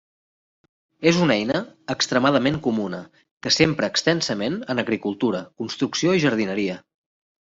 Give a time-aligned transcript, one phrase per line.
[1.09, 1.59] És una eina
[1.95, 3.01] extremadament comuna
[3.47, 6.79] que s'empra extensament en agricultura, construcció i jardineria.